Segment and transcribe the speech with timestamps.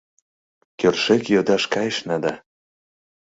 [0.79, 2.33] Кӧршӧк йодаш кайышна да